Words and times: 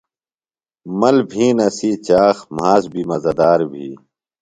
مل 0.99 1.17
بِھین 1.29 1.57
اسی 1.67 1.91
چاخ، 2.05 2.37
مھاس 2.55 2.83
بیۡ 2.91 3.07
مزہ 3.09 3.33
دار 3.39 3.59
بھی 3.71 3.87